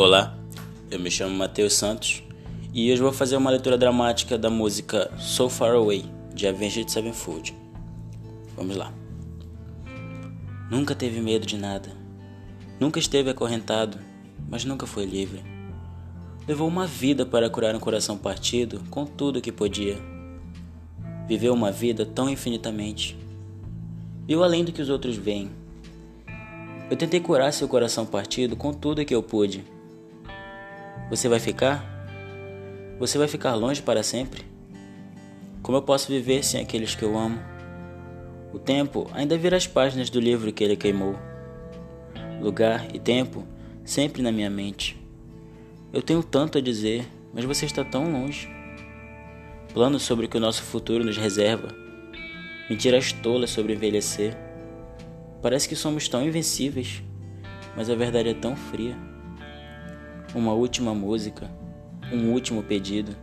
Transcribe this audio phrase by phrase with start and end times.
[0.00, 0.34] Olá,
[0.90, 2.22] eu me chamo Matheus Santos
[2.72, 7.54] e hoje vou fazer uma leitura dramática da música So Far Away de Avenged Sevenfold.
[8.56, 8.94] Vamos lá.
[10.70, 11.90] Nunca teve medo de nada,
[12.80, 13.98] nunca esteve acorrentado,
[14.48, 15.44] mas nunca foi livre.
[16.48, 19.98] Levou uma vida para curar um coração partido com tudo o que podia.
[21.28, 23.18] Viveu uma vida tão infinitamente.
[24.26, 25.50] Viu além do que os outros veem.
[26.90, 29.62] Eu tentei curar seu coração partido com tudo o que eu pude
[31.10, 31.84] você vai ficar?
[33.00, 34.44] Você vai ficar longe para sempre?
[35.60, 37.36] Como eu posso viver sem aqueles que eu amo?
[38.52, 41.16] O tempo ainda vira as páginas do livro que ele queimou.
[42.40, 43.44] Lugar e tempo
[43.84, 44.96] sempre na minha mente.
[45.92, 47.04] Eu tenho tanto a dizer,
[47.34, 48.48] mas você está tão longe.
[49.74, 51.74] Planos sobre o que o nosso futuro nos reserva.
[52.70, 54.36] Mentiras tolas sobre envelhecer.
[55.42, 57.02] Parece que somos tão invencíveis,
[57.76, 58.96] mas a verdade é tão fria
[60.34, 61.50] uma última música,
[62.12, 63.16] um último pedido,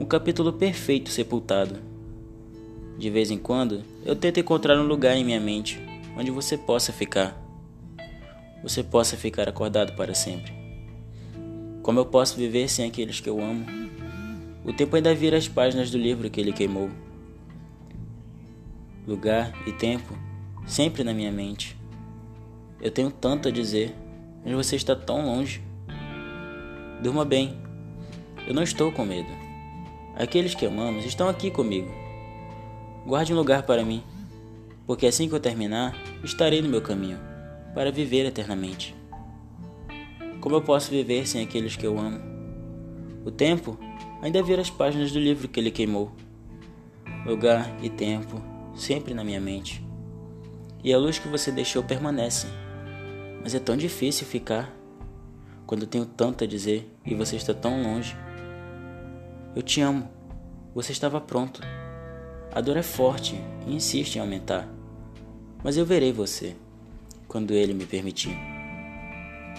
[0.00, 1.76] um capítulo perfeito sepultado.
[2.96, 5.80] De vez em quando, eu tento encontrar um lugar em minha mente
[6.16, 7.36] onde você possa ficar.
[8.62, 10.52] Você possa ficar acordado para sempre.
[11.82, 13.64] Como eu posso viver sem aqueles que eu amo?
[14.64, 16.90] O tempo ainda vira as páginas do livro que ele queimou.
[19.06, 20.18] Lugar e tempo
[20.66, 21.76] sempre na minha mente.
[22.80, 23.94] Eu tenho tanto a dizer,
[24.44, 25.62] mas você está tão longe.
[27.02, 27.56] Durma bem.
[28.46, 29.28] Eu não estou com medo.
[30.16, 31.88] Aqueles que amamos estão aqui comigo.
[33.06, 34.02] Guarde um lugar para mim,
[34.86, 37.18] porque assim que eu terminar, estarei no meu caminho
[37.72, 38.96] para viver eternamente.
[40.40, 42.20] Como eu posso viver sem aqueles que eu amo?
[43.24, 43.78] O tempo
[44.20, 46.10] ainda vira as páginas do livro que ele queimou.
[47.24, 48.42] Lugar e tempo
[48.74, 49.84] sempre na minha mente.
[50.82, 52.46] E a luz que você deixou permanece.
[53.42, 54.72] Mas é tão difícil ficar
[55.68, 58.16] quando tenho tanto a dizer e você está tão longe.
[59.54, 60.08] Eu te amo.
[60.74, 61.60] Você estava pronto.
[62.50, 64.66] A dor é forte e insiste em aumentar.
[65.62, 66.56] Mas eu verei você
[67.28, 68.34] quando ele me permitir.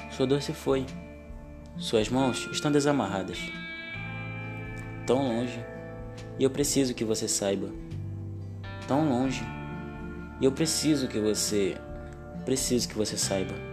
[0.10, 0.84] Sua dor se foi.
[1.78, 3.38] Suas mãos estão desamarradas.
[5.06, 5.64] Tão longe.
[6.40, 7.70] E eu preciso que você saiba.
[8.88, 9.44] Tão longe.
[10.42, 11.78] E eu preciso que você.
[12.46, 13.69] Preciso que você saiba.